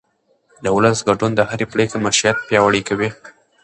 د 0.63 0.65
ولس 0.75 0.99
ګډون 1.07 1.31
د 1.35 1.41
هرې 1.49 1.65
پرېکړې 1.73 2.03
مشروعیت 2.05 2.37
پیاوړی 2.47 2.81
کوي 2.89 3.09